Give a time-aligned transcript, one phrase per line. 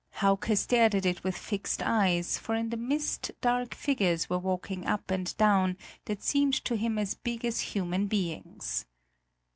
[0.15, 4.87] Hauke stared at it with fixed eyes, for in the mist dark figures were walking
[4.87, 8.85] up and down that seemed to him as big as human beings.